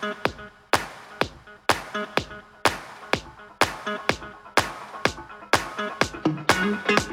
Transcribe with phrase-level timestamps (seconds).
[0.00, 0.28] thank
[6.90, 7.09] you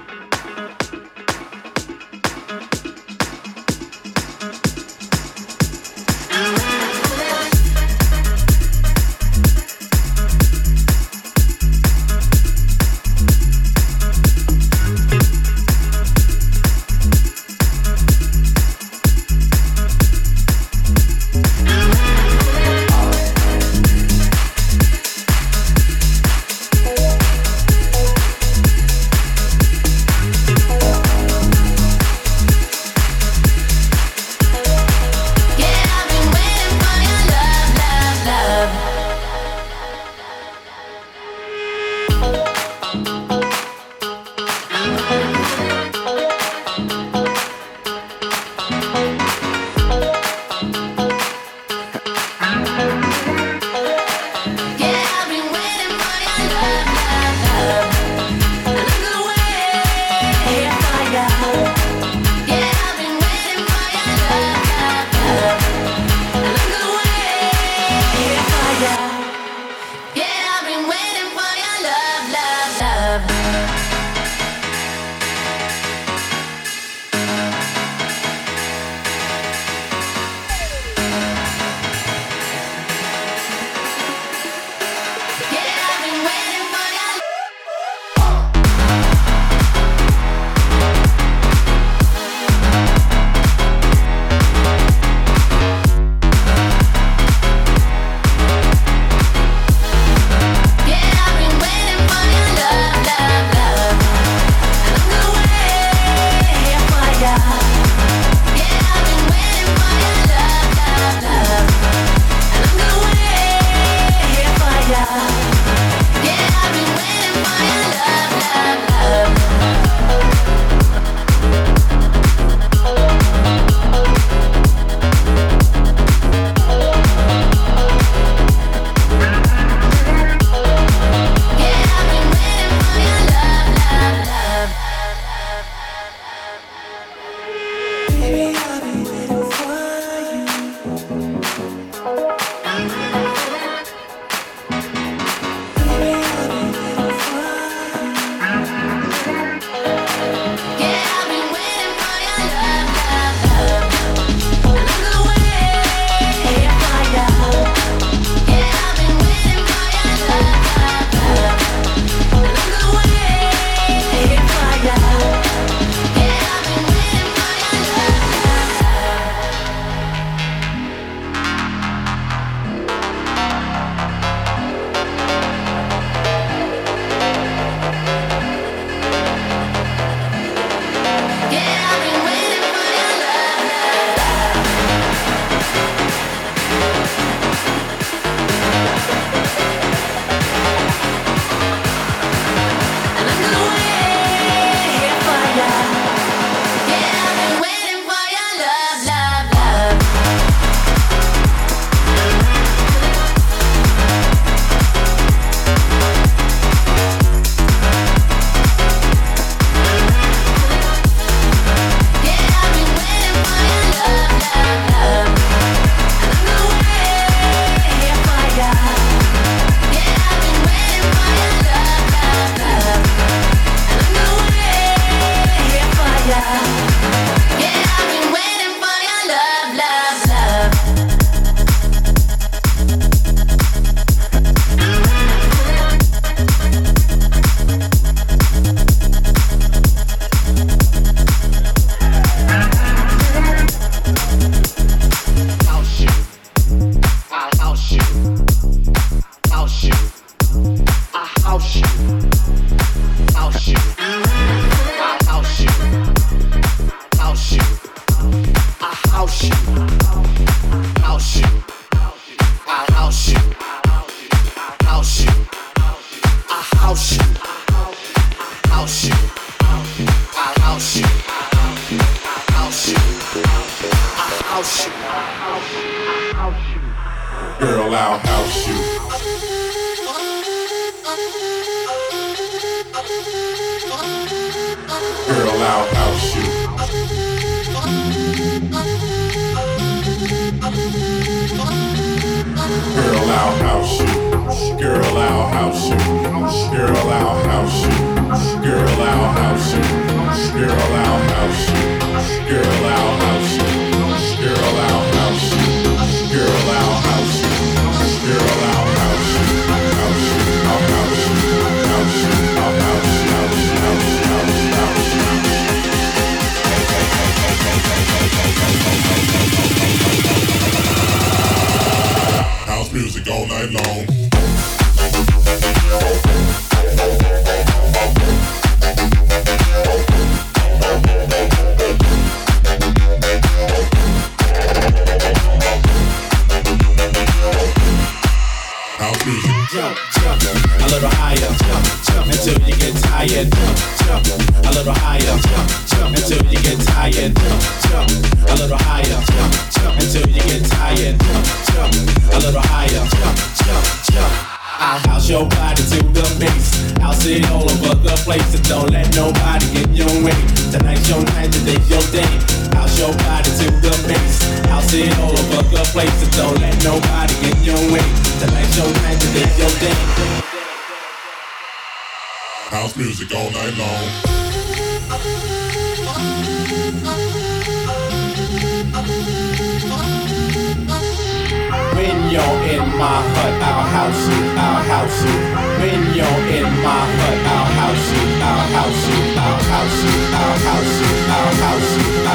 [382.97, 385.37] my hut, I'll house you, I'll house you.
[385.79, 390.57] When you're in my hut, I'll house you, I'll house you, I'll house you, I'll
[390.67, 392.26] house you, I'll house you.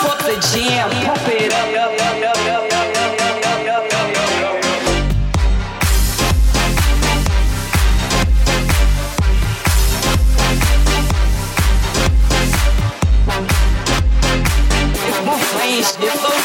[0.06, 1.55] Pump the jam, pump it
[15.78, 16.45] it's no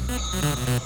[0.41, 0.81] And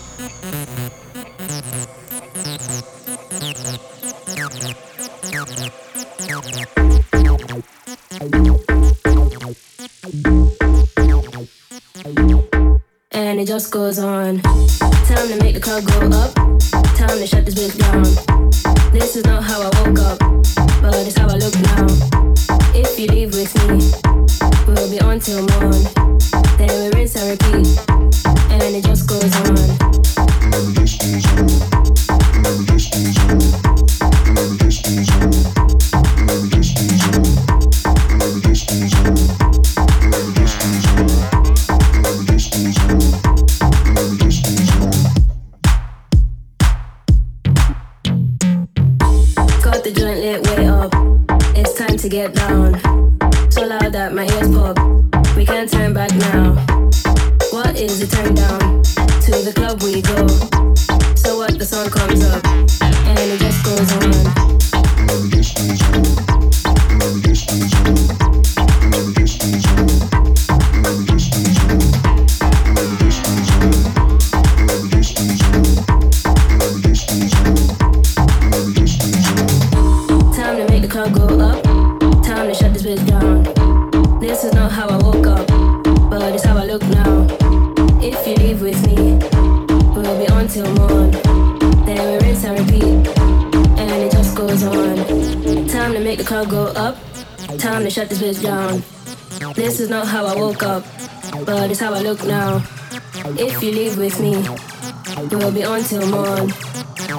[13.39, 14.41] it just goes on.
[14.41, 16.35] Time to make the crowd go up.
[16.97, 18.03] Time to shut this bitch down.
[18.91, 20.19] This is not how I woke up,
[20.81, 21.87] but it's how I look now.
[22.75, 23.89] If you leave with me,
[24.67, 25.94] we'll be on till morn.
[49.85, 50.91] the joint lit way up.
[51.55, 52.73] It's time to get down.
[53.51, 54.75] So loud that my ears pop.
[55.37, 56.55] We can't turn back now.
[57.51, 58.09] What is it?
[58.09, 58.81] turn down?
[58.81, 60.25] To the club we go.
[61.13, 62.44] So what the song comes up.
[98.33, 98.83] down.
[99.53, 100.83] This is not how I woke up,
[101.45, 102.63] but it's how I look now.
[103.37, 104.33] If you leave with me,
[105.31, 106.51] it will be on till morn.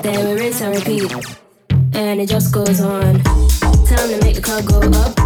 [0.03, 1.13] Then we rinse and repeat,
[1.95, 3.23] and it just goes on.
[3.23, 5.26] Time to make the club go up.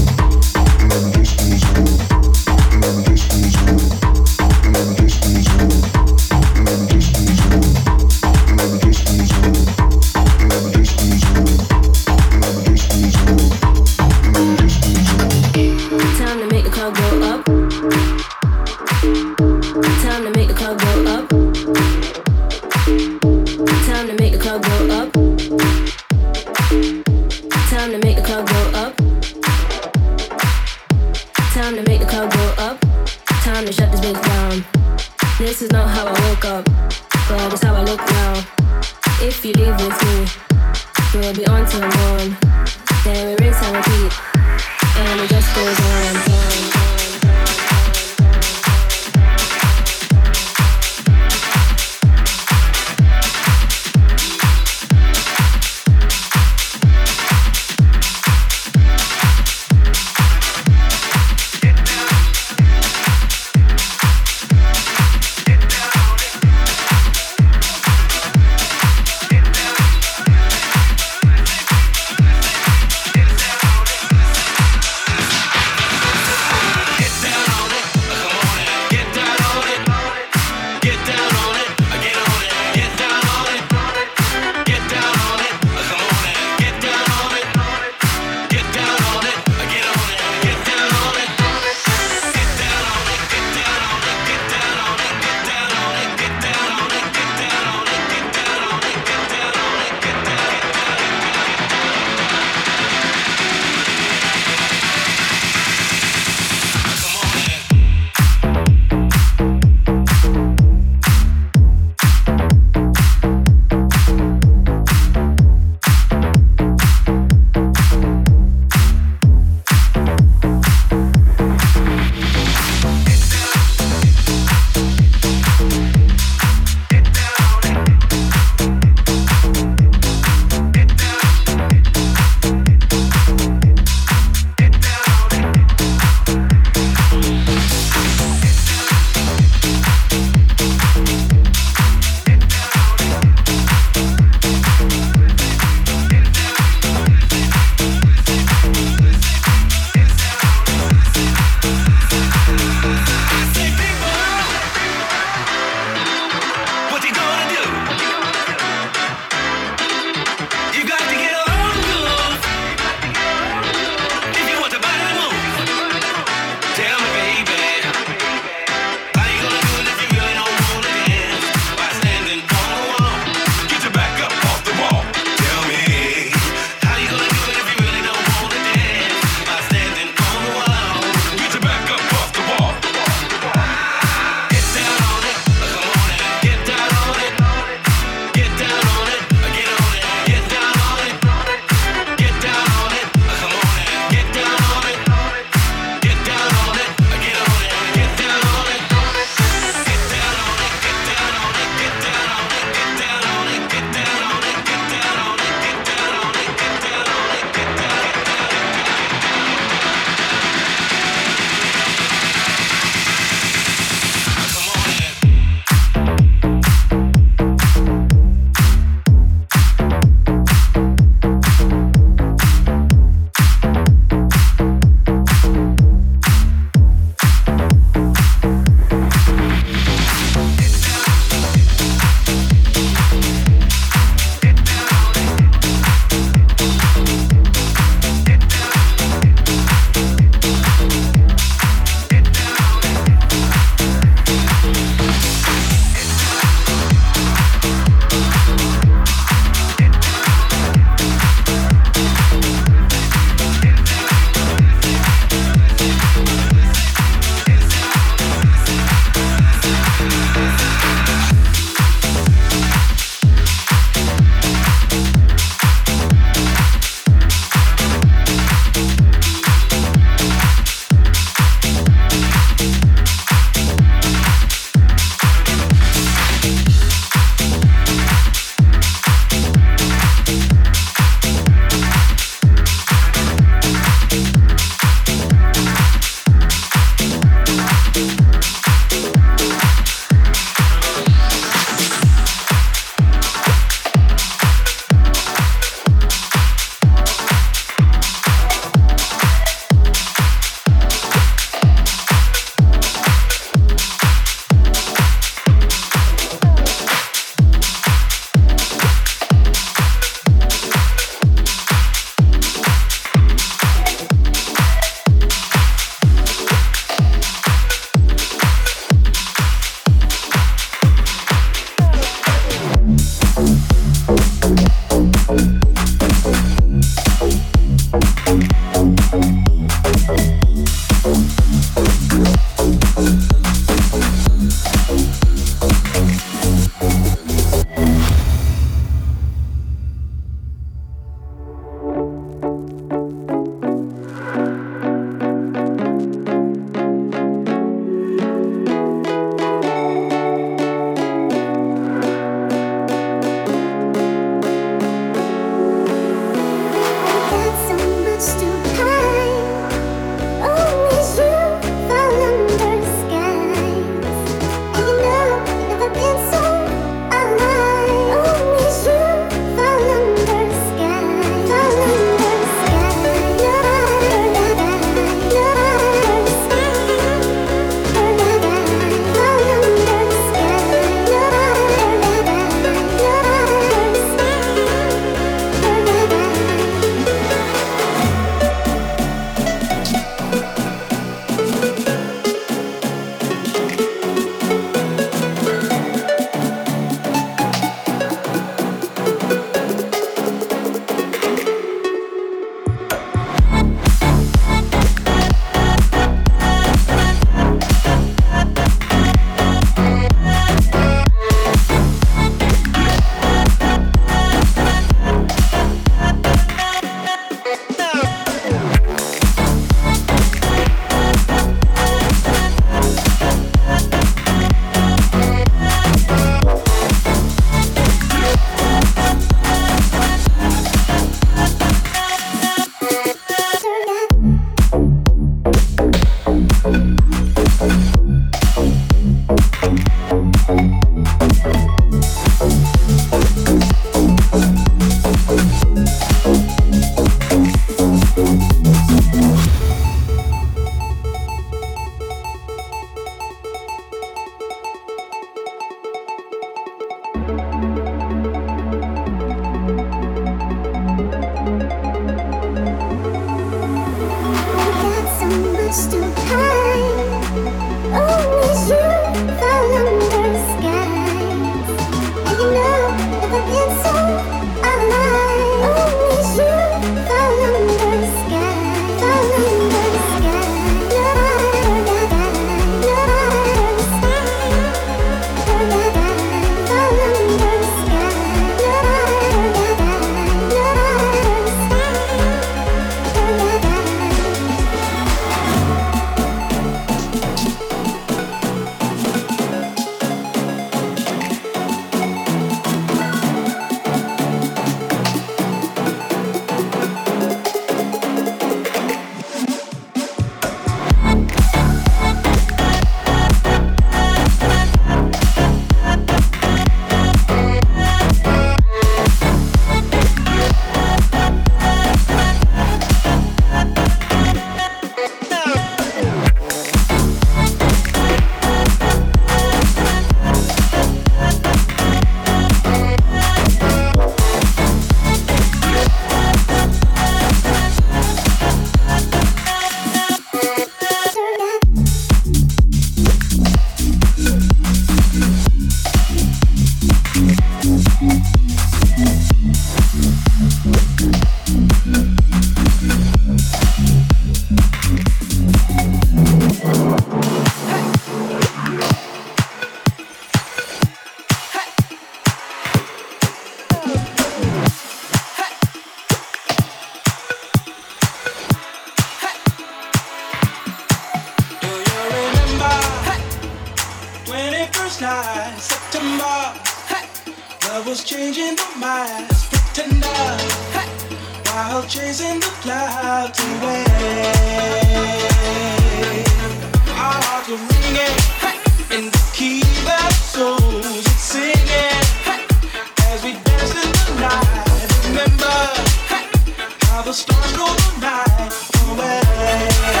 [597.11, 598.51] The stars go the night
[598.89, 600.00] away.